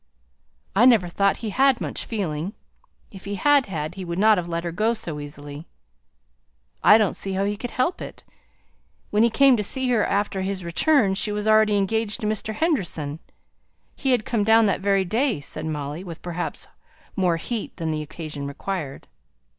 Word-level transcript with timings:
"I 0.75 0.85
never 0.85 1.07
thought 1.07 1.37
he 1.45 1.51
had 1.51 1.79
much 1.79 2.05
feeling. 2.07 2.53
If 3.11 3.25
he 3.25 3.35
had 3.35 3.67
had, 3.67 3.93
he 3.93 4.03
would 4.03 4.17
not 4.17 4.39
have 4.39 4.47
let 4.47 4.63
her 4.63 4.71
go 4.71 4.95
so 4.95 5.19
easily." 5.19 5.67
"I 6.83 6.97
don't 6.97 7.13
see 7.13 7.33
how 7.33 7.45
he 7.45 7.55
could 7.55 7.69
help 7.69 8.01
it. 8.01 8.23
When 9.11 9.21
he 9.21 9.29
came 9.29 9.55
to 9.57 9.63
see 9.63 9.87
her 9.89 10.03
after 10.03 10.41
his 10.41 10.63
return, 10.63 11.13
she 11.13 11.31
was 11.31 11.47
already 11.47 11.77
engaged 11.77 12.19
to 12.21 12.25
Mr. 12.25 12.55
Henderson 12.55 13.19
he 13.95 14.09
had 14.09 14.25
come 14.25 14.43
down 14.43 14.65
that 14.65 14.81
very 14.81 15.05
day," 15.05 15.39
said 15.39 15.67
Molly, 15.67 16.03
with 16.03 16.23
perhaps 16.23 16.67
more 17.15 17.37
heat 17.37 17.77
than 17.77 17.91
the 17.91 18.01
occasion 18.01 18.47
required. 18.47 19.07